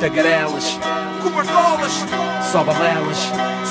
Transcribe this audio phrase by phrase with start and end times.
[0.00, 0.78] tagarelas,
[1.22, 1.92] cobertolas,
[2.50, 3.18] só balelas,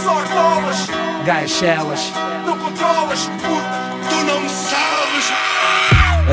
[0.04, 0.88] sortolas,
[1.26, 2.14] gaixelas.
[2.46, 5.34] não controlas porque tu não me sabes.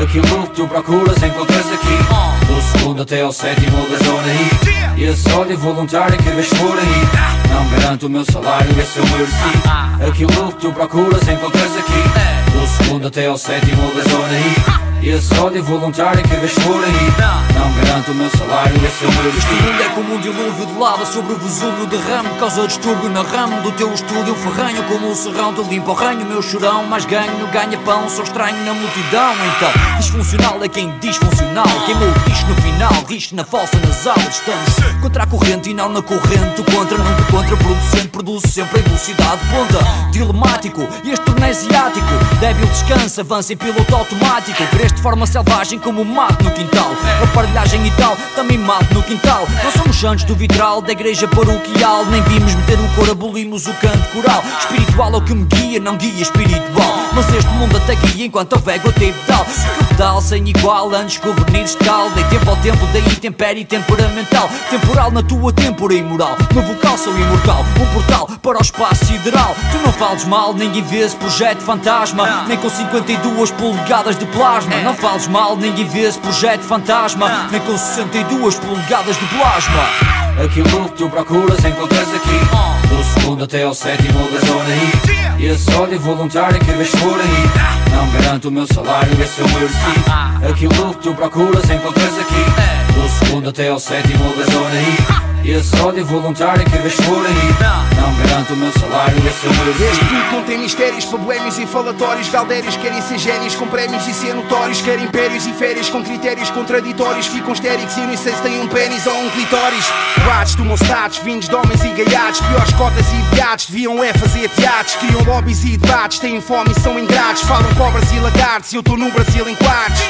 [0.03, 5.01] Aquilo que tu procuras encontras aqui Do segundo até ao sétimo da zona I.
[5.01, 7.49] E esse ódio voluntário que vês por aí.
[7.49, 12.67] Não garanto o meu salário, esse eu mereci Aquilo que tu procuras encontras aqui Do
[12.67, 17.47] segundo até ao sétimo da zona I e esse ódio voluntário que vês por aí.
[17.53, 20.73] Não garanto o meu salário, esse eu mereci Este mundo é como um dilúvio de
[20.77, 24.35] lava sobre o Vesúvio derrame Causa distúrbio na ramo do teu estúdio.
[24.35, 26.83] Ferranho Como um serrão te limpa o ranho, meu chorão.
[26.85, 29.33] Mas ganho, ganha pão, sou estranho na multidão.
[29.55, 34.17] Então, disfuncional é quem disfuncional Queimou o bicho no final, rixe na falsa nasal.
[34.29, 36.63] Estamos contra a corrente e não na corrente.
[36.71, 39.41] Contra, nunca contraproducente, produz sempre em velocidade.
[39.51, 39.79] Ponta
[40.11, 42.07] Dilemático, este torneio asiático
[42.39, 44.65] Débil descansa, avança em piloto automático.
[44.67, 46.91] Cresce de forma selvagem como mato no quintal.
[47.23, 49.47] Aparelhagem e tal, também mato no quintal.
[49.63, 52.05] Não somos santos do vitral da igreja paroquial.
[52.07, 54.43] Nem vimos meter o cor, abolimos o canto coral.
[54.59, 58.53] Espiritual é o que me guia, não guia espiritual Mas este mundo até guia enquanto
[58.53, 59.45] houver gota e pedal
[59.89, 65.11] Pedal sem igual, o verniz tal Dei tempo ao tempo, daí tempero e temperamental Temporal
[65.11, 69.77] na tua têmpora imoral No vocal sou imortal, um portal para o espaço sideral Tu
[69.79, 74.93] não fales mal, ninguém vê esse projeto fantasma Nem com 52 polegadas de plasma Não
[74.93, 80.97] fales mal, ninguém vê esse projeto fantasma Nem com 62 polegadas de plasma Aquilo que
[80.97, 85.99] tu procuras encontras aqui Do segundo até ao sétimo da zona I E esse ódio
[85.99, 91.03] voluntário que vês por aí Não garanto o meu salário, esse eu mereci Aquilo que
[91.03, 96.05] tu procuras encontras aqui Do segundo até ao sétimo da zona I e esse ódio
[96.05, 97.55] voluntário que vês por aí.
[97.95, 101.65] Não garanto o meu salário, esse eu mereci Este puto não tem mistérios, problemas e
[101.65, 106.03] falatórios Galdérios querem ser génios com prémios e ser notórios Querem impérios e férias com
[106.03, 109.91] critérios contraditórios Ficam histéricos e nem sei se têm um pênis ou um clitóris.
[110.23, 114.49] Boates tomam status, vindos de homens e gaiados Piores cotas e beatos, deviam é fazer
[114.49, 118.75] teatros Criam lobbies e debates, têm fome e são ingratos Falam cobras e lagartos e
[118.75, 120.01] eu estou no Brasil em quartos.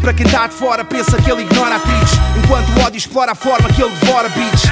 [0.00, 2.25] Para quem está de fora pensa que ele ignora atriz
[2.96, 4.62] Explora a forma que ele devora beats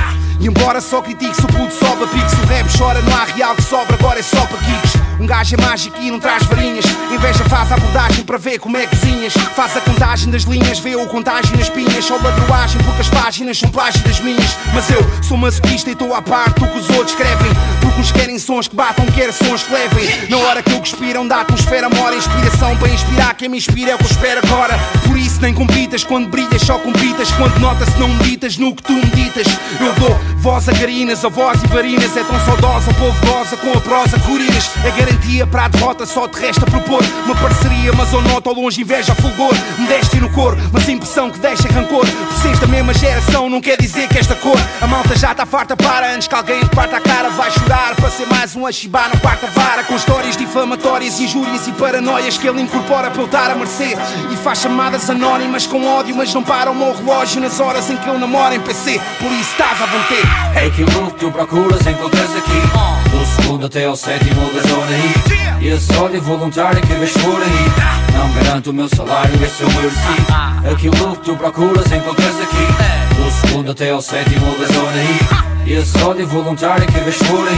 [0.40, 3.54] E embora só critique se o puto sobe a o rap chora não há real
[3.54, 4.94] que sobra, agora é só para kicks.
[5.20, 6.86] Um gajo é mágico e não traz varinhas.
[7.12, 10.78] Inveja faz a abordagem para ver como é que cozinhas Faz a contagem das linhas,
[10.78, 12.04] vê o contágio nas pinhas.
[12.04, 14.56] Só ladroagem porque as páginas são plágio das minhas.
[14.72, 17.50] Mas eu sou masoquista e estou à parte do que os outros escrevem
[17.98, 20.28] Uns querem sons que batam, quer sons que levem.
[20.28, 23.34] Na hora que eu cuspiram da atmosfera mora inspiração Para inspirar.
[23.34, 24.78] Quem me inspira é o que eu espero agora.
[25.06, 27.30] Por isso nem compitas, quando brilhas só compitas.
[27.32, 29.46] Quando notas não meditas no que tu meditas.
[29.80, 32.16] Eu dou voz a garinas, a voz e varinas.
[32.16, 36.26] É tão saudosa, povo goza com a prosa curinas É garantia para a derrota, só
[36.28, 39.54] te resta propor Uma parceria, mas eu noto ao longe inveja fulgor.
[39.78, 42.06] Modéstia no cor, mas impressão que deixa rancor.
[42.06, 44.58] Por seres da mesma geração não quer dizer que esta cor.
[44.80, 47.83] A malta já está farta para antes que alguém te parta a cara Vai chorar
[47.92, 52.46] para ser mais um achibá na quarta vara Com histórias difamatórias, injúrias e paranoias Que
[52.46, 53.96] ele incorpora para eu estar a mercê
[54.32, 57.96] E faz chamadas anónimas com ódio Mas não para o meu relógio nas horas em
[57.96, 60.66] que eu namoro em PC Por isso estás à vontade.
[60.66, 63.10] Aquilo que tu procuras encontras aqui?
[63.10, 68.14] Do segundo até ao sétimo da zona E esse ódio voluntário que vês por aí.
[68.16, 73.14] Não garanto o meu salário, esse eu mereci Aquilo que tu procuras encontras aqui?
[73.16, 77.56] Do segundo até ao sétimo da zona E esse ódio voluntário que vês por aí.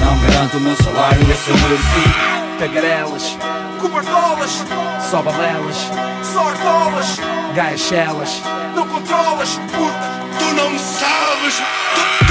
[0.00, 3.38] Não garanto o meu salário, esse eu mereci Tagarelas,
[3.80, 4.64] Cobertolas,
[5.10, 5.76] só balelas,
[6.22, 7.20] sortolas,
[7.54, 8.42] gaixelas
[8.76, 11.62] não controlas porque tu não me sabes.
[11.94, 12.25] Tu,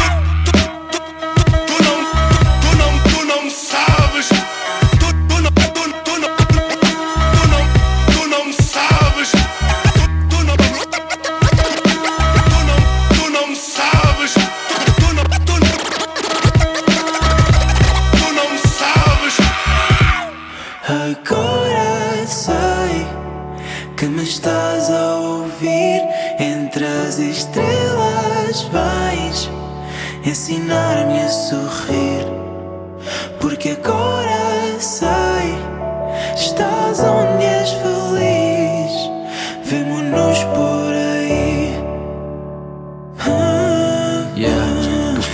[30.25, 30.65] ensinar-me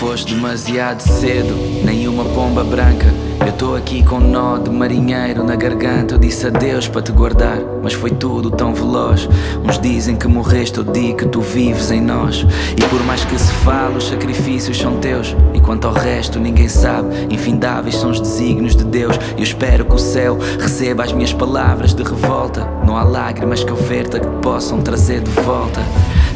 [0.02, 1.54] foste demasiado cedo,
[1.86, 3.06] nenhuma pomba branca.
[3.46, 6.16] Eu tô aqui com um nó de marinheiro na garganta.
[6.16, 9.30] Eu disse adeus para te guardar, mas foi tudo tão veloz.
[9.64, 12.44] Uns dizem que morreste, eu digo que tu vives em nós.
[12.76, 15.36] E por mais que se fale, os sacrifícios são teus.
[15.54, 17.08] E quanto ao resto, ninguém sabe.
[17.30, 19.16] Infindáveis são os desígnios de Deus.
[19.38, 22.68] E eu espero que o céu receba as minhas palavras de revolta.
[22.84, 25.80] Não há lágrimas que eu verta que possam trazer de volta.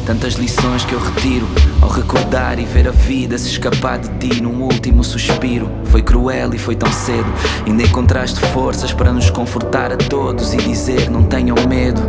[0.06, 1.48] Tantas lições que eu retiro
[1.82, 5.68] ao recordar e ver a vida se escapar de ti num último suspiro.
[5.86, 7.26] Foi cruel e foi tão cedo.
[7.66, 12.00] Ainda encontraste forças para nos confortar a todos e dizer: não tenham medo.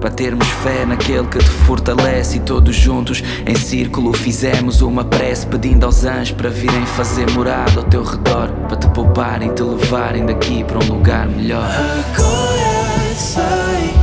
[0.00, 5.44] Para termos fé naquele que te fortalece e todos juntos em círculo fizemos uma prece
[5.46, 10.24] pedindo aos anjos para virem fazer morada ao teu redor, para te pouparem, te levarem
[10.24, 11.66] daqui para um lugar melhor.
[11.66, 13.94] Agora sei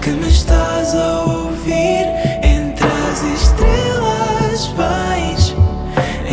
[0.00, 2.29] que me estás a ouvir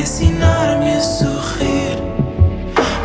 [0.07, 1.97] ensinar-me a sorrir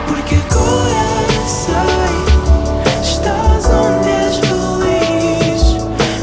[0.07, 2.15] porque agora sei
[3.03, 5.63] estás onde és feliz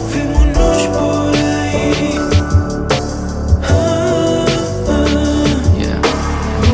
[0.10, 2.16] vemo-nos por aí
[3.62, 4.46] ah,
[4.88, 5.78] ah.
[5.78, 6.00] Yeah.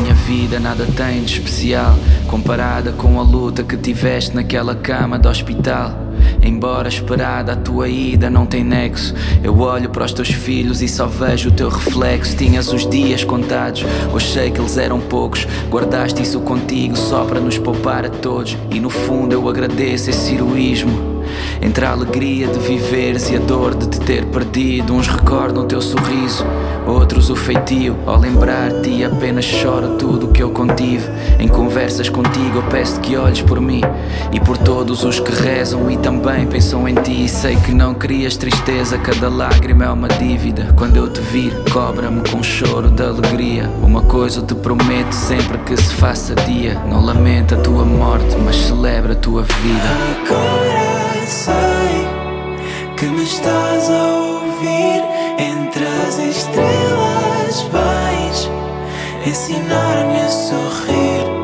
[0.00, 1.96] Minha vida nada tem de especial
[2.28, 6.05] comparada com a luta que tiveste naquela cama do hospital.
[6.46, 9.12] Embora esperada a tua ida não tem nexo.
[9.42, 12.36] Eu olho para os teus filhos e só vejo o teu reflexo.
[12.36, 15.46] Tinhas os dias contados, hoje sei que eles eram poucos.
[15.68, 18.56] Guardaste isso contigo só para nos poupar a todos.
[18.70, 21.15] E no fundo eu agradeço esse heroísmo.
[21.60, 25.66] Entre a alegria de viveres e a dor de te ter perdido, uns recordam o
[25.66, 26.44] teu sorriso,
[26.86, 27.96] outros o feitio.
[28.06, 31.08] Ao lembrar-te, apenas choro tudo o que eu contive.
[31.38, 33.80] Em conversas contigo, eu peço que olhes por mim
[34.32, 37.24] e por todos os que rezam e também pensam em ti.
[37.24, 40.72] E sei que não crias tristeza, cada lágrima é uma dívida.
[40.76, 43.68] Quando eu te vir, cobra-me com choro de alegria.
[43.82, 48.36] Uma coisa eu te prometo sempre que se faça dia: não lamenta a tua morte,
[48.44, 49.88] mas celebra a tua vida.
[50.24, 50.85] Agora
[51.26, 52.06] sei
[52.96, 55.02] que me estás a ouvir.
[55.38, 58.50] Entre as estrelas vais
[59.26, 61.35] ensinar-me a sorrir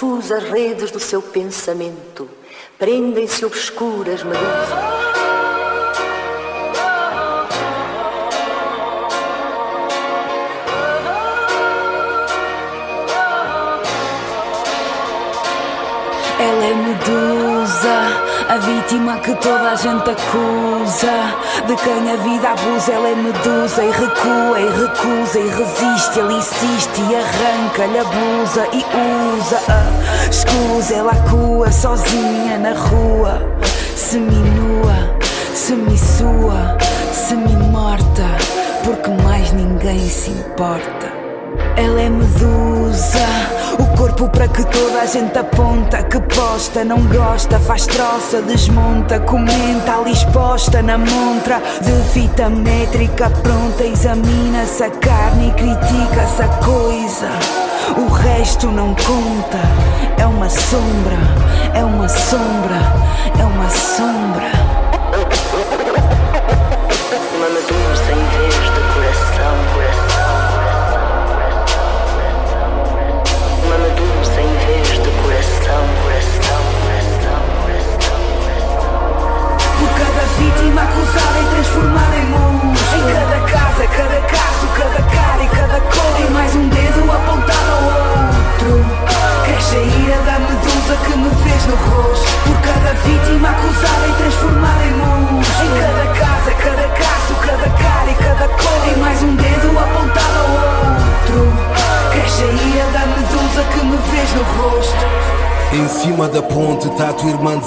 [0.00, 2.26] confusas redes do seu pensamento
[2.78, 5.09] prendem-se obscuras medusas.
[18.50, 21.12] A vítima que toda a gente acusa.
[21.68, 26.18] De quem a vida abusa, ela é medusa e recua e recusa e resiste.
[26.18, 28.84] Ele insiste e arranca-lhe a blusa e
[29.38, 30.94] usa a escusa.
[30.94, 33.40] Ela acua sozinha na rua,
[33.94, 35.16] seminua,
[35.54, 36.76] semissua,
[37.12, 38.24] semi-morta,
[38.82, 40.99] porque mais ninguém se importa.
[41.82, 43.26] Ela é medusa,
[43.78, 46.02] o corpo para que toda a gente aponta.
[46.02, 53.30] Que posta, não gosta, faz troça, desmonta, comenta, ali exposta na montra de fita métrica
[53.30, 53.82] pronta.
[53.82, 57.30] Examina-se a carne e critica-se a coisa.
[57.96, 59.58] O resto não conta,
[60.18, 61.16] é uma sombra,
[61.72, 62.76] é uma sombra,
[63.38, 64.52] é uma sombra.
[67.36, 68.99] Uma medusa em vez de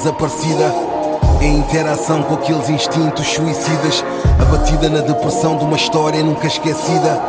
[0.04, 0.74] desaparecida.
[1.42, 4.04] Em interação com aqueles instintos suicidas.
[4.42, 7.22] Abatida na depressão de uma história nunca esquecida.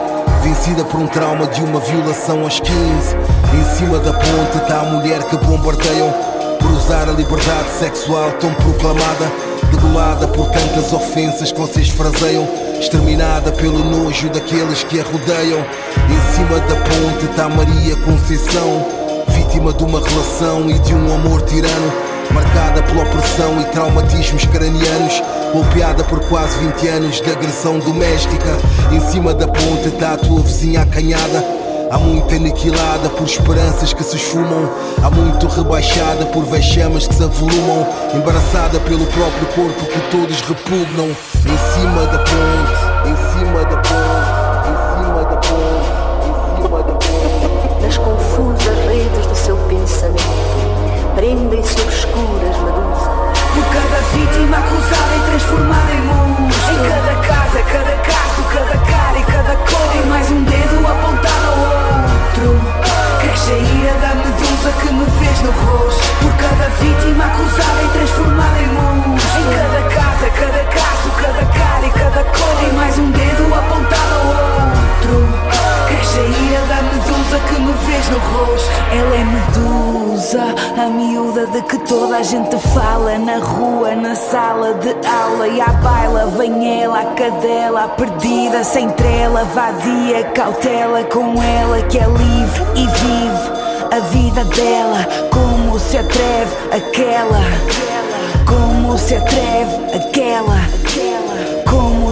[0.43, 4.85] Vencida por um trauma de uma violação aos 15 Em cima da ponte está a
[4.85, 6.13] mulher que bombardeiam
[6.59, 9.33] Por usar a liberdade sexual tão proclamada.
[9.71, 12.47] Degolada por tantas ofensas que vocês fraseiam
[12.79, 15.61] Exterminada pelo nojo daqueles que a rodeiam.
[15.61, 18.85] Em cima da ponte está Maria Conceição.
[19.29, 25.23] Vítima de uma relação e de um amor tirano Marcada pela opressão e traumatismos cranianos.
[25.53, 28.57] Golpeada por quase 20 anos de agressão doméstica.
[28.93, 31.45] Em cima da ponte está a tua vizinha acanhada.
[31.91, 34.69] Há muito aniquilada por esperanças que se esfumam.
[35.03, 37.87] Há muito rebaixada por vexames que se avolumam.
[38.15, 41.07] Embaraçada pelo próprio corpo que todos repugnam.
[41.07, 46.93] Em cima da ponte, em cima da ponte, em cima da ponte, em cima da
[46.95, 47.83] ponte.
[47.83, 50.74] Nas confusas redes do seu pensamento
[51.15, 56.75] Prendem-se obscuras medusas Por cada vítima acusada e transformada em monstro.
[56.75, 59.89] Em cada casa, cada caso, cada cara e cada cor.
[59.93, 62.61] Tem mais um dedo apontado ao outro.
[63.21, 66.03] Cresce a ira da medusa que me fez no rosto.
[66.21, 69.41] Por cada vítima acusada e transformada em monstro.
[69.41, 72.57] Em cada casa, cada caso, cada cara e cada cor.
[72.59, 74.84] Tem mais um dedo apontado ao outro
[75.87, 78.71] Cresce a ira da medusa que me vês no rosto.
[78.93, 80.45] Ela é medusa,
[80.83, 83.19] a miúda de que toda a gente fala.
[83.19, 85.49] Na rua, na sala de aula.
[85.49, 89.45] E à baila Vem ela, a cadela, a perdida, sem trela.
[89.45, 95.07] Vadia, cautela com ela que é livre e vive a vida dela.
[95.31, 97.43] Como se atreve aquela?
[98.47, 101.14] Como se atreve aquela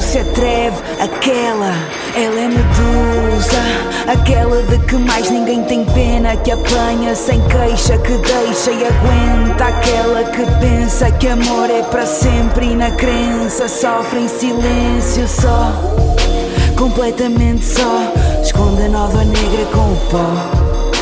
[0.03, 1.73] se atreve aquela?
[2.15, 3.63] Ela é medusa,
[4.07, 9.65] aquela de que mais ninguém tem pena, que apanha sem queixa, que deixa e aguenta,
[9.65, 15.73] aquela que pensa que amor é para sempre e na crença sofre em silêncio só,
[16.77, 20.97] completamente só, esconde a nova negra com o pó,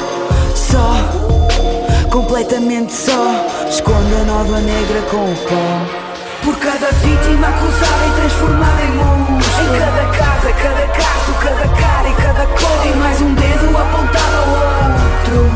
[0.54, 6.09] só, completamente só, esconde a nova negra com o pó.
[6.42, 12.08] Por cada vítima acusada e transformada em monstro Em cada casa, cada caso, cada cara
[12.08, 12.82] e cada cor.
[12.82, 15.50] Tem mais um dedo apontado ao outro.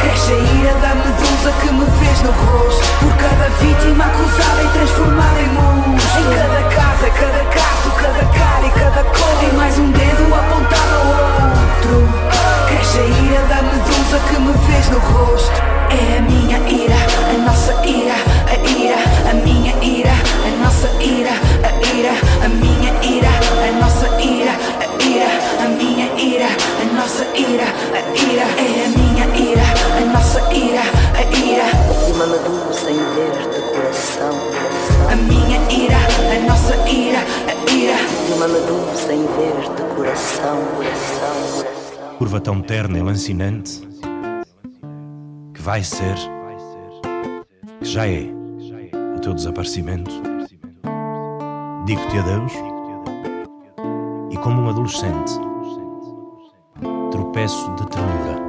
[0.00, 2.84] Cresce a ira da medusa que me fez no rosto.
[3.00, 8.66] Por cada vítima acusada e transformada em monstro Em cada casa, cada caso, cada cara
[8.66, 12.08] e cada cor Tem mais um dedo apontado ao outro.
[12.68, 15.62] Cresce a ira da medusa que me fez no rosto.
[15.90, 16.94] É a minha ira,
[17.28, 18.14] a nossa ira,
[18.46, 18.96] a ira,
[19.30, 20.12] a minha ira,
[20.46, 21.19] a nossa ira,
[43.10, 43.80] lancinante
[45.52, 46.14] que vai ser,
[47.80, 48.30] que já é
[49.16, 50.12] o teu desaparecimento.
[51.86, 52.52] Digo-te adeus
[54.30, 55.32] e, como um adolescente,
[57.10, 58.39] tropeço de ternura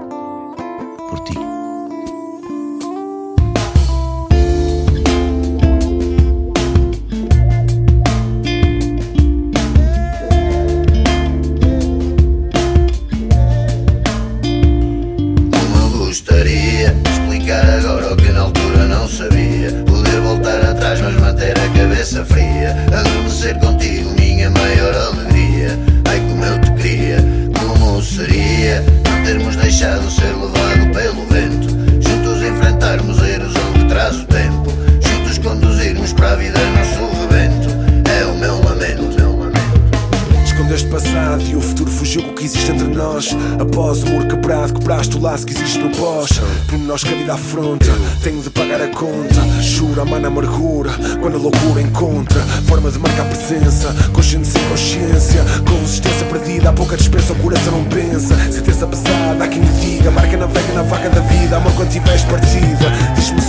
[46.91, 47.89] nós que a vida afronta,
[48.21, 49.41] tenho de pagar a conta.
[49.61, 53.95] Jura, mana amargura, quando a loucura encontra forma de marcar presença.
[54.11, 58.35] Consciente sem consciência, consistência perdida, há pouca dispensa, o coração não pensa.
[58.51, 61.55] Sentença pesada, há quem lhe diga, marca navega na vaca da vida.
[61.55, 63.40] Amor quando tiveres partida, diz-me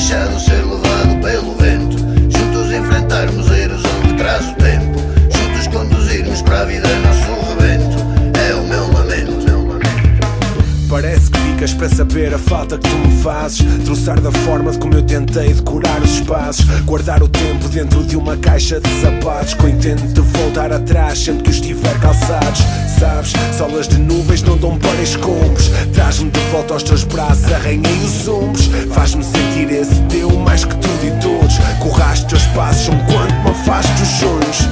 [0.00, 1.98] deixado ser levado pelo vento.
[1.98, 4.98] Juntos enfrentarmos a erosão que traz o tempo.
[5.30, 7.98] Juntos conduzirmos para a vida nosso rebento.
[8.38, 9.44] É o meu lamento.
[9.44, 10.26] Meu lamento.
[10.88, 13.62] Parece que ficas para saber a falta que tu me fazes.
[13.84, 16.64] Troçar da forma de como eu tentei decorar os espaços.
[16.86, 19.52] Guardar o tempo dentro de uma caixa de sapatos.
[19.52, 22.62] Com intento de voltar atrás sempre que os tiver calçados.
[23.00, 25.70] Sabes, solas de nuvens não dão para escombros.
[25.94, 28.66] Traz-me de volta aos teus braços, arranhei os ombros.
[28.92, 31.56] Faz-me sentir esse teu mais que tudo e todos.
[31.78, 34.68] Corraste teus passos são quanto me afastes dos sonhos.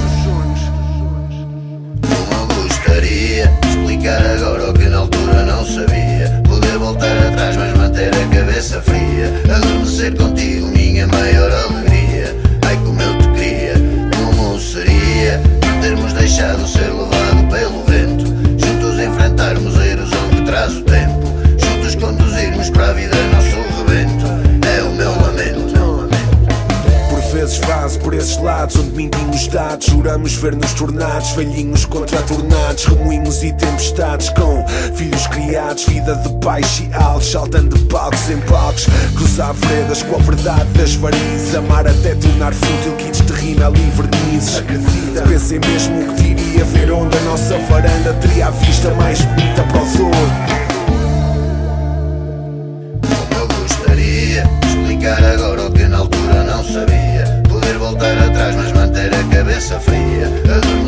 [2.02, 6.42] Como gostaria explicar agora o que na altura não sabia.
[6.47, 9.32] Poder voltar atrás, mas manter a cabeça fria.
[9.56, 12.37] Adormecer contigo, minha maior alegria.
[12.66, 13.75] Ai, como eu te queria,
[14.14, 17.27] como seria não termos deixado ser levado
[28.37, 29.87] vazo por esses lados onde mentimos dados.
[29.87, 36.85] Juramos ver-nos tornados, velhinhos contra tornados, remoinhos e tempestades com filhos criados, vida de baixo
[36.85, 38.87] e altos, saltando de palcos em palcos.
[39.14, 43.90] Cruzar veredas com a verdade das varizes, amar até tornar fútil kits de rímel e
[43.90, 44.58] vernizes.
[44.58, 49.20] Acredita, pensei mesmo o que diria ver onde a nossa varanda teria a vista mais
[49.23, 50.68] bonita para o Douro.
[59.58, 60.88] Cabeça fria.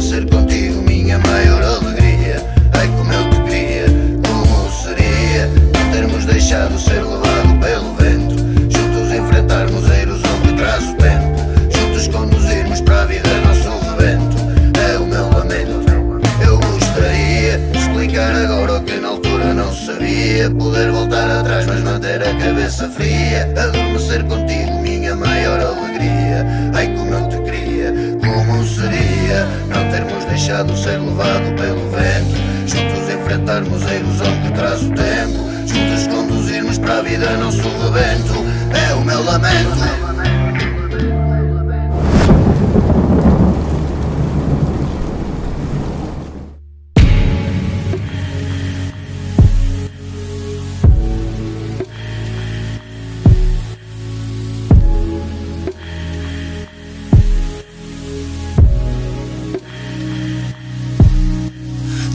[30.51, 32.37] Deixado ser levado pelo vento.
[32.67, 35.49] Juntos enfrentarmos a ilusão que traz o tempo.
[35.65, 38.35] Juntos conduzirmos para a vida nosso rebento.
[38.75, 40.10] É o meu lamento.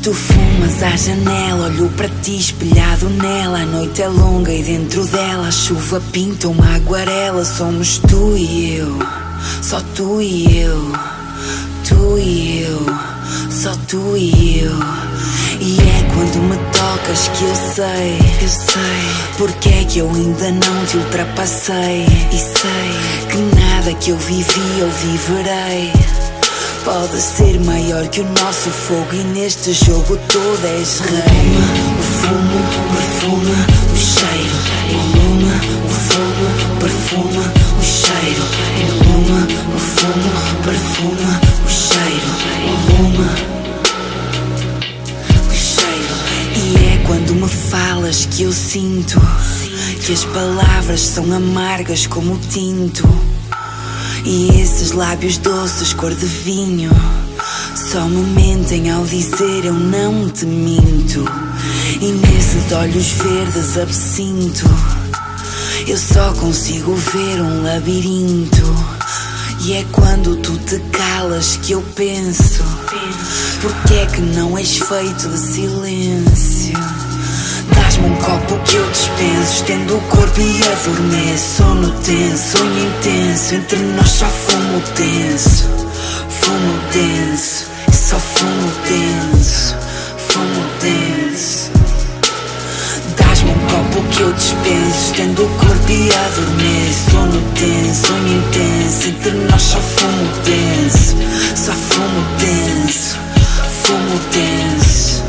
[0.06, 3.62] Tu fumas à janela, olho para ti espelhado nela.
[3.62, 7.44] A noite é longa e dentro dela a chuva pinta uma aguarela.
[7.44, 9.00] Somos tu e eu,
[9.64, 10.92] só tu e eu,
[11.90, 12.86] tu e eu,
[13.50, 14.74] só tu e eu.
[15.60, 20.52] E é quando me tocas que eu sei, eu sei, porque é que eu ainda
[20.52, 22.06] não te ultrapassei.
[22.32, 25.92] E sei que nada que eu vivi eu viverei.
[26.86, 31.58] Pode ser maior que o nosso fogo e neste jogo todo és rei.
[31.98, 32.62] O fumo
[32.94, 33.58] perfuma
[33.92, 34.56] o cheiro.
[34.92, 36.46] Iluma o fogo,
[36.80, 38.46] perfuma o cheiro.
[38.86, 40.32] Iluma o fumo,
[40.64, 42.30] perfuma o cheiro.
[42.70, 43.30] Iluma
[45.50, 46.16] o cheiro.
[46.56, 49.20] E é quando me falas que eu sinto
[50.06, 53.10] que as palavras são amargas como o tinto.
[54.28, 56.90] E esses lábios doces cor de vinho
[57.76, 61.24] Só me mentem ao dizer eu não te minto.
[62.02, 64.66] E nesses olhos verdes absinto
[65.88, 68.66] Eu só consigo ver um labirinto.
[69.62, 72.64] E é quando tu te calas que eu penso
[73.62, 77.15] Porque é que não és feito de silêncio
[77.74, 81.58] Dás-me um copo que eu dispenso Estendo o corpo e adormeço.
[81.58, 85.64] Sono tenso, sonho intenso Entre nós só fumo tenso.
[86.30, 89.76] Fumo denso Só fumo denso.
[90.28, 91.72] Fumo denso.
[93.18, 97.12] Dás-me um copo que eu dispenso Estendo o corpo e adormeço.
[97.12, 101.16] Sono tenso, sonho intenso Entre nós só fumo denso.
[101.56, 103.18] Só fumo denso
[103.84, 105.25] Fumo denso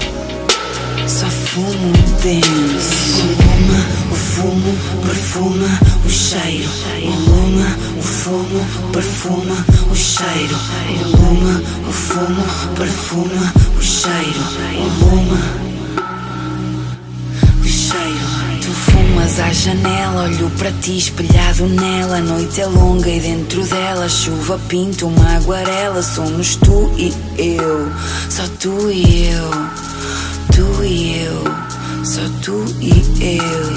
[1.57, 1.93] fumo
[2.23, 3.23] denso.
[3.25, 3.81] Iluma
[4.13, 6.69] o fumo, perfuma o cheiro.
[7.01, 7.67] Iluma
[7.99, 10.57] o fumo, perfuma o cheiro.
[11.01, 12.45] Iluma o fumo,
[12.77, 14.43] perfuma o cheiro.
[14.75, 15.41] Iluma
[17.63, 18.61] o cheiro.
[18.61, 22.19] Tu fumas à janela, olho para ti espelhado nela.
[22.19, 26.03] A noite é longa e dentro dela chuva pinta uma aguarela.
[26.03, 27.91] Somos tu e eu,
[28.29, 29.86] só tu e eu
[32.47, 33.76] tu e eu.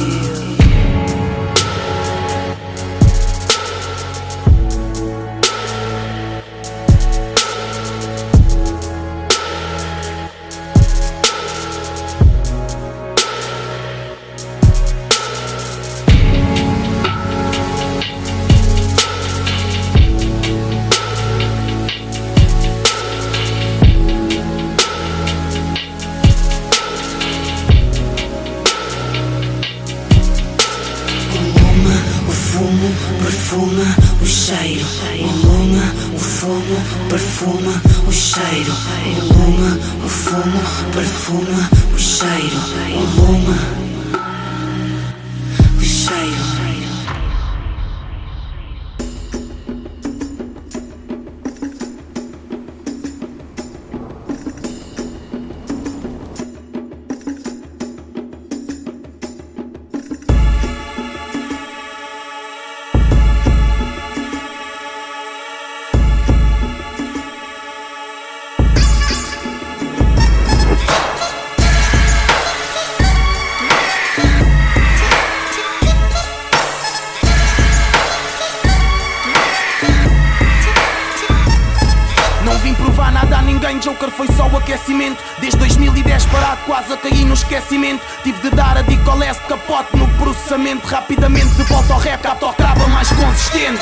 [88.23, 90.87] Tive de dar a dica ao leste capote no processamento.
[90.87, 93.81] Rapidamente de volta ao rap, tocava mais consistente.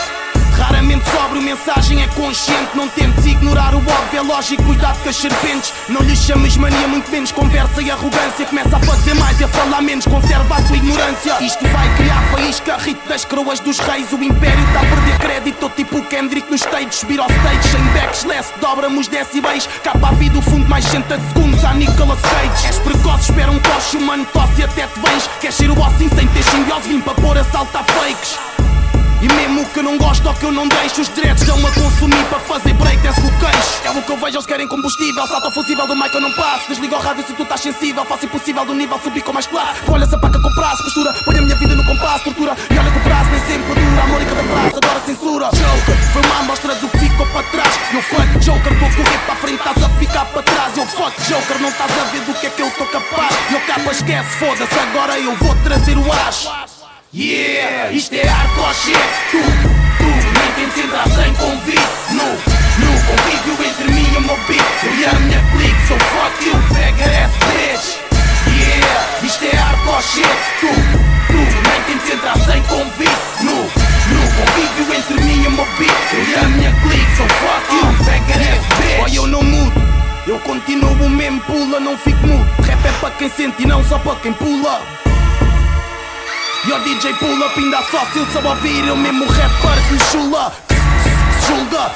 [0.58, 2.47] Raramente sóbrio, mensagem é consciente.
[4.38, 5.74] Cuidado com as serpentes.
[5.90, 8.46] Não lhe chames mania, muito menos conversa e arrogância.
[8.46, 11.44] Começa a fazer mais e a falar menos, conserva a tua ignorância.
[11.44, 14.14] Isto vai criar faísca, rito das coroas dos reis.
[14.14, 16.98] O império está a perder crédito, tô tipo o Kendrick nos stages.
[16.98, 19.68] Subir ao stage, sem backslash, dobra-me os decibéis.
[19.84, 22.68] Capa a vida, o fundo mais 60 segundos a Nicolas Cage.
[22.68, 25.28] És precoce, espera um coche humano, tosse e até te vens.
[25.42, 28.57] Queres ser o sim, sem ter simbiose, vim para pôr a saltar fakes.
[29.20, 31.72] E mesmo que eu não gosto ou que eu não deixo Os dreads estão a
[31.72, 33.82] consumir para fazer breakdance com o queixo.
[33.84, 36.32] É o que eu vejo, eles querem combustível Salta o fusível do mic eu não
[36.34, 36.68] passo.
[36.68, 39.82] Desliga o rádio se tu estás sensível Faço impossível do nível subir com mais classe.
[39.90, 42.56] Olha essa paca com prazo, postura Põe a minha vida no compasso, tortura.
[42.70, 45.46] E olha que o prazo nem sempre dura Amor em cada frase, adora censura.
[45.48, 47.80] Joker, foi uma amostra do que ficou para trás.
[47.94, 50.78] Eu fuck Joker, a correr para a frente Estás a ficar para trás.
[50.78, 53.36] Eu fuck Joker, não estás a ver do que é que eu estou capaz.
[53.50, 56.77] Meu capa esquece, foda-se Agora eu vou trazer o as
[57.20, 58.96] Yeah, isto é hardcore shit
[59.32, 61.82] Tu, tu, nem tentes entrar sem convite.
[62.12, 66.46] No, no convívio entre mim e o meu beat e a minha clique, sou fuck
[66.46, 67.98] you, faggot ass bitch
[68.56, 70.28] Yeah, isto é hardcore shit
[70.60, 70.68] Tu,
[71.28, 73.18] tu, nem tentes entrar sem convite.
[73.42, 77.74] No, no convívio entre mim e o meu beat e a minha clique, sou fuck
[77.74, 79.82] you, faggot ass bitch Boy, eu não mudo.
[80.28, 82.48] Eu continuo o mesmo pula, não fico mudo.
[82.62, 85.07] Rap é para quem sente e não só para quem pula
[86.66, 87.54] e o DJ pull up
[87.92, 90.52] sócio Só ouvir eu mesmo rapper que lhe chula.
[91.46, 91.92] Julga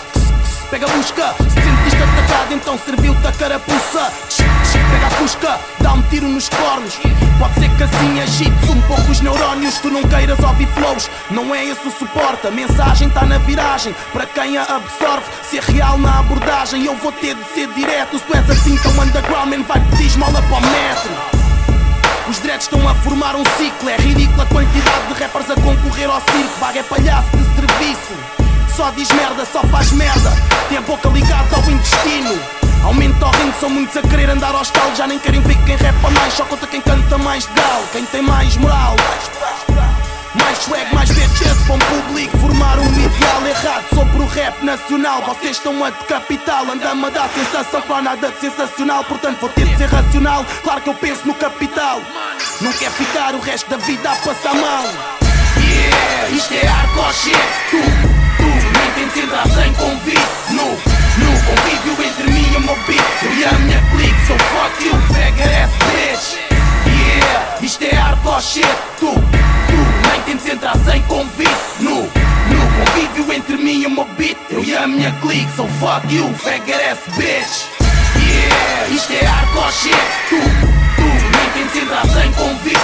[0.69, 4.11] Pega a busca Se sentiste atacado então serviu-te a carapuça.
[4.29, 6.99] Pega a fusca Dá um tiro nos cornos.
[7.39, 11.09] Pode ser que assim agite um pouco os neurónios Tu não queiras ouvir flows.
[11.31, 13.95] Não é esse o suporte A mensagem tá na viragem.
[14.13, 18.19] Para quem a absorve Ser real na abordagem Eu vou ter de ser direto.
[18.19, 21.40] Se tu és assim tão underground Man vai pedir esmola para o metro
[22.29, 23.89] os dreads estão a formar um ciclo.
[23.89, 26.59] É ridícula a quantidade de rappers a concorrer ao circo.
[26.59, 28.13] Vaga é palhaço de serviço.
[28.75, 30.31] Só diz merda, só faz merda.
[30.69, 32.39] Tem a boca ligada ao intestino.
[32.83, 34.95] Aumenta o ringue, são muitos a querer andar ao estalo.
[34.95, 37.83] Já nem querem ver quem rapa mais Só conta quem canta mais de galo.
[37.91, 38.95] Quem tem mais moral.
[39.07, 39.90] Mais
[40.61, 45.21] swag, mais bitches para um público Formar um ideal errado sobre o rap nacional.
[45.23, 49.03] Vocês estão a decapital Anda-me a dar sensação para nada de sensacional.
[49.03, 52.01] Portanto vou ter de ser racional Claro que eu penso no capital.
[52.61, 54.83] Não quer ficar o resto da vida a passar mal.
[55.57, 57.13] Yeah, isto é hardcore
[57.69, 57.77] Tu,
[58.37, 60.21] tu, nem tentes entrar sem convite.
[60.51, 63.23] No, no convívio entre mim e o meu beat.
[63.23, 66.60] Eu e a minha clique sou fuck you, faggot ass bitch
[67.11, 68.67] Yeah, isto é hardcore shit
[68.99, 71.51] Tu, tu, nem tentes entrar sem convite.
[71.79, 75.67] No, no convívio entre mim e o meu beat Eu e a minha clique sou
[75.79, 77.65] fuck you, faggot ass bitch.
[78.15, 79.95] Yeah, isto é hardcore shit
[80.29, 80.37] Tu,
[80.95, 82.79] tu, nem tentes entrar sem convite.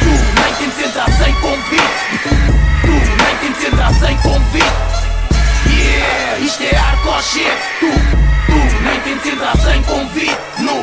[0.00, 0.10] Tu,
[0.42, 2.18] nem tentes entrar sem convite.
[2.82, 2.88] Tu,
[3.24, 4.72] nem tentes entrar sem convite.
[5.66, 7.92] Yeah, isto é hardcore shit Tu,
[9.04, 10.80] tentes entrar sem convite No,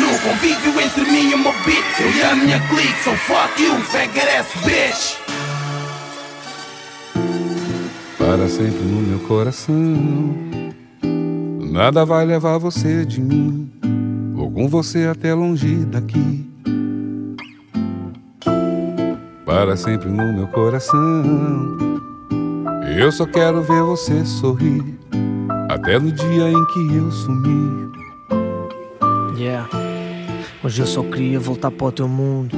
[0.00, 3.62] no convívio entre mim e o meu beat Eu e a minha clique sou fuck
[3.62, 5.30] you, faggot ass bitch
[8.30, 9.74] para sempre no meu coração.
[11.72, 13.68] Nada vai levar você de mim,
[14.34, 16.48] vou com você até longe daqui.
[19.44, 21.00] Para sempre no meu coração.
[22.96, 24.99] Eu só quero ver você sorrir,
[25.74, 27.90] até no dia em que eu sumir.
[29.38, 29.68] Yeah.
[30.64, 32.56] Hoje eu só queria voltar para o teu mundo.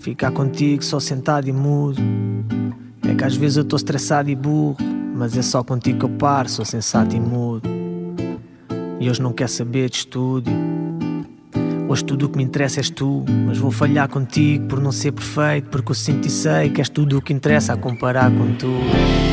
[0.00, 2.00] Ficar contigo só sentado e mudo.
[3.06, 4.76] É que às vezes eu estou estressado e burro.
[5.14, 7.68] Mas é só contigo que eu paro, sou sensato e mudo.
[8.98, 10.52] E hoje não quer saber de estúdio.
[11.86, 13.24] Hoje tudo o que me interessa és tu.
[13.46, 15.68] Mas vou falhar contigo por não ser perfeito.
[15.68, 19.31] Porque eu sinto e sei que és tudo o que interessa a comparar com.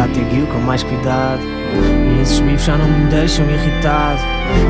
[0.00, 1.42] Prato é com mais cuidado.
[1.42, 4.20] E esses bifes já não me deixam irritado.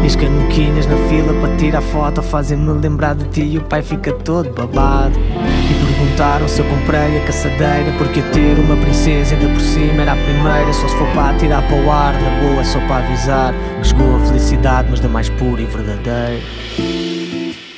[0.03, 3.83] E as canuquinhas na fila para tirar foto fazem-me lembrar de ti e o pai
[3.83, 5.19] fica todo babado.
[5.19, 10.13] E perguntaram se eu comprei a caçadeira porque ter uma princesa ainda por cima era
[10.13, 10.73] a primeira.
[10.73, 14.17] Só se for para tirar para o ar, na boa, só para avisar que chegou
[14.17, 16.43] a felicidade, mas da mais pura e verdadeira.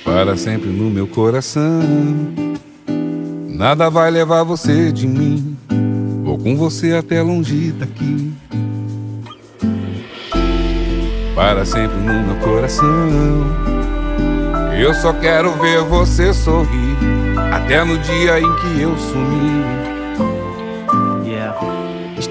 [0.04, 1.80] Para sempre no meu coração,
[3.48, 5.51] nada vai levar você de mim.
[6.42, 8.32] Com você até longe daqui
[11.34, 12.86] para sempre no meu coração.
[14.78, 16.96] Eu só quero ver você sorrir,
[17.52, 20.01] até no dia em que eu sumir.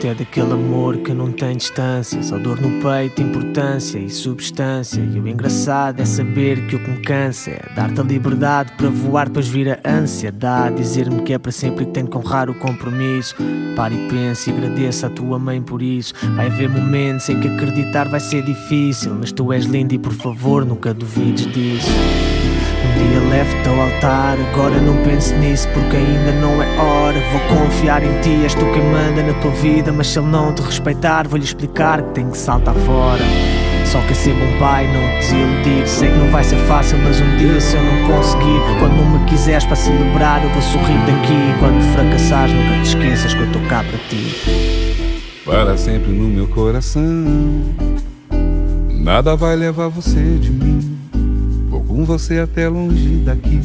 [0.01, 4.99] Isto é daquele amor que não tem distância, só dor no peito, importância e substância.
[4.99, 8.89] E o engraçado é saber que o que me cansa é dar-te a liberdade para
[8.89, 10.31] voar, depois vir a ânsia.
[10.31, 13.35] Dá dizer-me que é para sempre e que tenho que honrar o compromisso.
[13.75, 16.15] Pare e pense e agradeça a tua mãe por isso.
[16.35, 20.13] Vai haver momentos em que acreditar vai ser difícil, mas tu és lindo e por
[20.13, 21.91] favor nunca duvides disso.
[22.83, 27.19] Um dia leve-te ao altar, agora não pense nisso porque ainda não é hora.
[27.31, 29.91] Vou confiar em ti, és tu quem manda na tua vida.
[29.91, 33.23] Mas se ele não te respeitar, vou-lhe explicar que tem que saltar fora.
[33.85, 35.87] Só quer ser bom pai, não desiludir.
[35.87, 39.19] Sei que não vai ser fácil, mas um dia se eu não conseguir, quando não
[39.19, 41.59] me quiseres para celebrar, eu vou sorrir daqui.
[41.59, 45.21] Quando fracassares, nunca te esqueças que eu estou cá para ti.
[45.45, 47.03] Para sempre no meu coração,
[48.89, 50.90] nada vai levar você de mim
[52.01, 53.61] com você até longe daqui.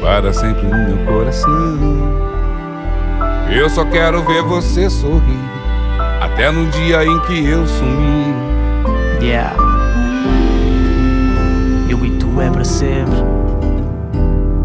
[0.00, 1.78] Para sempre no meu coração.
[3.50, 5.38] Eu só quero ver você sorrir,
[6.20, 8.34] até no dia em que eu sumir.
[9.22, 9.56] Yeah.
[11.88, 13.16] Eu e tu é para sempre.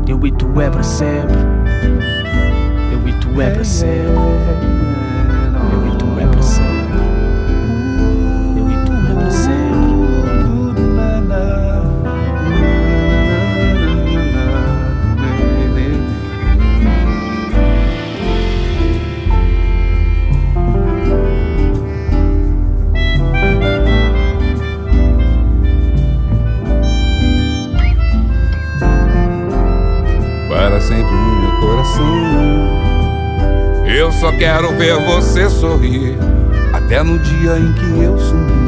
[0.08, 1.38] Eu e tu é para sempre.
[2.92, 4.59] Eu e tu é para sempre.
[34.40, 36.18] Quero ver você sorrir,
[36.72, 38.59] até no dia em que eu sumir.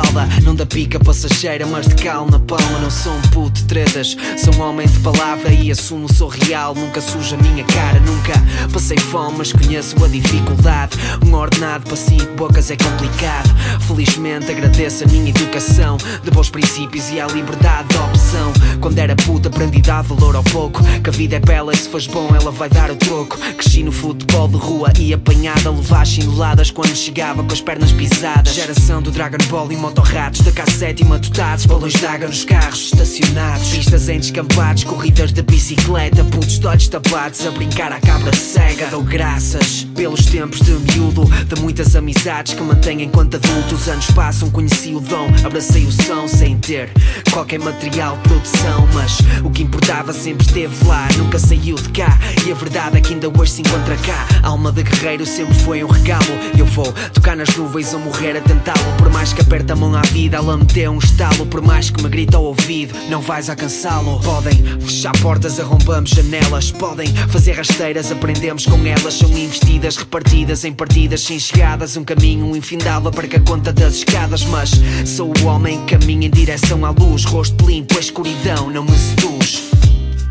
[0.00, 4.16] Balda Não da pica passageira, mas de cal na palma Não sou um puto tretas,
[4.36, 8.32] sou um homem de palavra E assumo, sou real, nunca suja a minha cara Nunca
[8.72, 10.96] passei fome, mas conheço a dificuldade.
[11.26, 13.48] Um ordenado para cinco bocas é complicado.
[13.86, 18.52] Felizmente agradeço a minha educação De bons princípios e a liberdade de opção.
[18.80, 21.88] Quando era puta aprendi dar valor ao pouco Que a vida é bela e se
[21.88, 23.38] faz bom ela vai dar o troco.
[23.38, 27.92] Cresci no futebol de rua e apanhada Levar chineladas quando chegava com as pernas pernas
[27.92, 28.54] pisadas.
[28.54, 34.08] Geração do Dragon Ball e motorratos Da cassete matutados Balões d'água nos carros estacionados Pistas
[34.08, 38.88] em descampados Corridas de bicicleta Putos de olhos tapados A brincar à cabra cega.
[38.88, 43.74] Dou graças pelos tempos de miúdo De muitas amizades que mantenho enquanto adulto.
[43.74, 46.90] Os anos passam, conheci o dom Abracei o som sem ter
[47.32, 52.18] qualquer material de produção Mas o que importava sempre esteve lá Nunca saiu de cá.
[52.46, 54.26] E a verdade é que ainda hoje se encontra cá.
[54.42, 56.24] Alma de guerreiro sempre foi um regalo
[56.56, 58.96] Eu vou tocar nas nuvens ou morrer a tentá-lo.
[58.98, 61.46] Por mais que aperte a mão à vida, ela me deu um estalo.
[61.46, 64.20] Por mais que me grita ao ouvido, não vais alcançá-lo.
[64.20, 66.70] Podem fechar portas, arrombamos janelas.
[66.70, 69.14] Podem fazer rasteiras, aprendemos com elas.
[69.14, 71.96] São investidas, repartidas em partidas sem chegadas.
[71.96, 74.44] Um caminho infindável para que a conta das escadas.
[74.44, 74.70] Mas
[75.04, 77.24] sou o homem que caminha em direção à luz.
[77.24, 79.70] Rosto limpo, a escuridão não me seduz.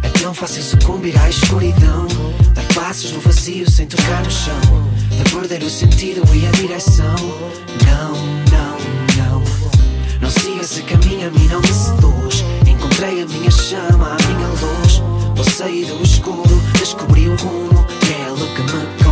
[0.03, 2.07] É tão fácil sucumbir à escuridão.
[2.53, 7.15] Dar passos no vazio sem tocar no chão de perder o sentido e a direção.
[7.85, 8.36] Não,
[10.27, 12.43] não, siga esse caminho, a mim não me seduz.
[12.67, 15.01] Encontrei a minha chama, a minha luz.
[15.35, 19.06] Vou sair do escuro, descobri o rumo, que é ela que me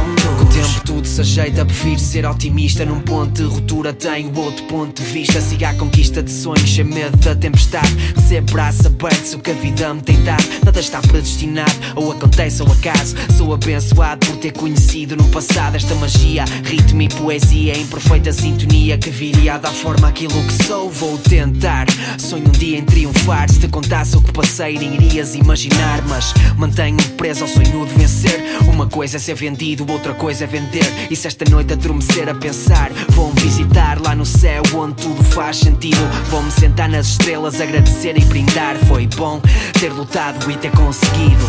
[0.85, 2.85] tudo se ajeita, prefiro ser otimista.
[2.85, 5.41] Num ponto de ruptura tenho outro ponto de vista.
[5.41, 7.91] Siga a conquista de sonhos sem medo da tempestade.
[8.15, 10.43] Recebo braço aberto se o que a vida me tem dado.
[10.63, 13.15] Nada está predestinado, ou acontece ou acaso.
[13.35, 18.97] Sou abençoado por ter conhecido no passado esta magia, ritmo e poesia em perfeita sintonia
[18.97, 20.89] que viria a dar forma àquilo que sou.
[20.89, 21.87] Vou tentar,
[22.19, 23.49] sonho um dia em triunfar.
[23.51, 26.03] Se te contasse o que passei, nem irias imaginar.
[26.07, 28.43] Mas mantenho preso ao sonho de vencer.
[28.67, 30.74] Uma coisa é ser vendido, outra coisa é vender.
[31.09, 35.57] E se esta noite adormecer a pensar, vou-me visitar lá no céu onde tudo faz
[35.57, 35.99] sentido.
[36.29, 38.75] Vou-me sentar nas estrelas, agradecer e brindar.
[38.87, 39.41] Foi bom
[39.79, 41.45] ter lutado e ter conseguido.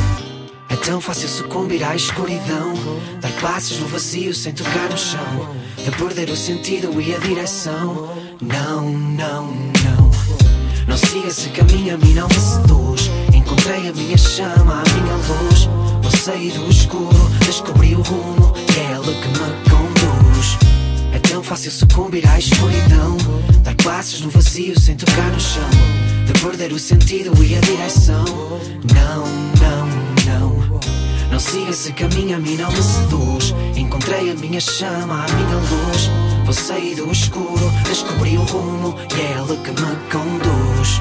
[0.69, 2.75] É tão fácil sucumbir à escuridão
[3.21, 8.11] Dar passos no vazio sem tocar no chão De perder o sentido e a direção
[8.43, 10.11] Não, não, não
[10.89, 15.15] Não siga esse caminho, a mim não me seduz Encontrei a minha chama, a minha
[15.15, 20.59] luz Sair do escuro, descobri o rumo Que é ela que me conduz.
[21.13, 23.17] É tão fácil sucumbir à escuridão
[23.63, 25.69] Dar passos no vazio sem tocar no chão
[26.27, 28.25] De perder o sentido e a direção.
[28.95, 29.27] Não,
[29.61, 29.87] não,
[30.27, 30.81] não
[31.31, 33.55] Não siga esse caminho, a mim não me seduz.
[33.77, 36.11] Encontrei a minha chama, a minha luz.
[36.45, 41.01] Vou sair do escuro, descobri o rumo E é ela que me conduz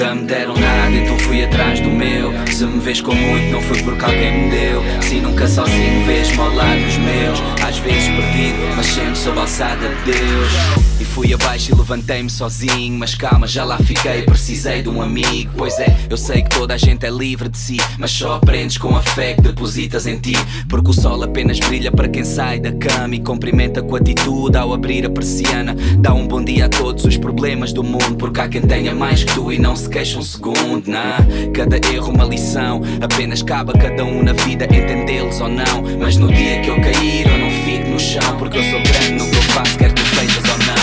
[0.00, 2.32] Nunca me deram nada, então fui atrás do meu.
[2.46, 4.82] Se me vês com muito, não foi porque alguém me deu.
[5.02, 7.38] Se nunca sozinho, vês-me ao lado dos meus.
[7.62, 10.89] Às vezes perdido, mas sempre sob a alçada de Deus.
[11.12, 12.96] Fui abaixo e levantei-me sozinho.
[12.98, 15.52] Mas calma, já lá fiquei, precisei de um amigo.
[15.56, 17.78] Pois é, eu sei que toda a gente é livre de si.
[17.98, 20.36] Mas só aprendes com a fé que depositas em ti.
[20.68, 24.72] Porque o sol apenas brilha para quem sai da cama e cumprimenta com atitude ao
[24.72, 25.74] abrir a persiana.
[25.98, 28.16] Dá um bom dia a todos os problemas do mundo.
[28.16, 31.18] Porque há quem tenha mais que tu e não se queixa um segundo, nah.
[31.52, 35.82] Cada erro uma lição, apenas cabe a cada um na vida entendê-los ou não.
[35.98, 39.12] Mas no dia que eu cair, eu não fico no chão, porque eu sou grande
[39.12, 40.79] no que eu faço, quer tu feijas ou não.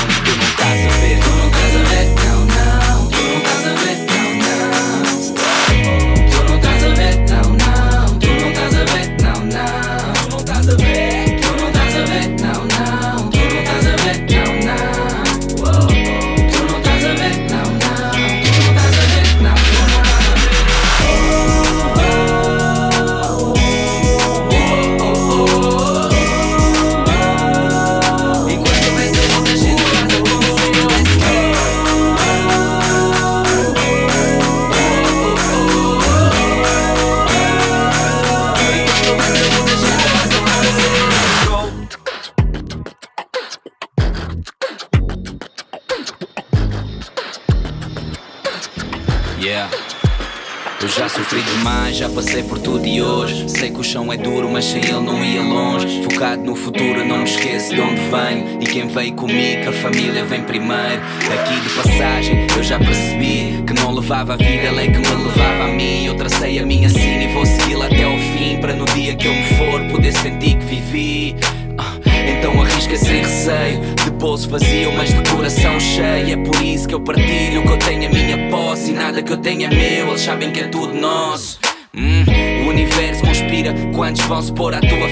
[0.67, 2.26] Tu
[84.27, 85.07] vão pôr à tua